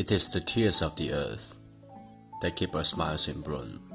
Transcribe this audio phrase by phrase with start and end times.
[0.00, 1.56] It is the tears of the earth
[2.40, 3.89] that keep our smiles in bloom.